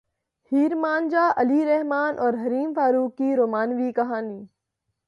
ہیر 0.51 0.75
مان 0.75 1.07
جا 1.09 1.29
علی 1.35 1.65
رحمن 1.65 2.19
اور 2.19 2.33
حریم 2.33 2.73
فاروق 2.73 3.15
کی 3.17 3.35
رومانوی 3.35 3.91
کہانی 3.91 4.43